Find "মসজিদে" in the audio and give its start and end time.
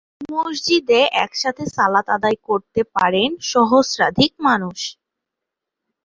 0.33-1.01